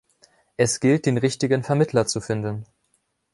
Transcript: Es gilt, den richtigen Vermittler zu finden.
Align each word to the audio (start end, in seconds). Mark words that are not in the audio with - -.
Es 0.57 0.79
gilt, 0.79 1.05
den 1.05 1.19
richtigen 1.19 1.61
Vermittler 1.61 2.07
zu 2.07 2.21
finden. 2.21 2.65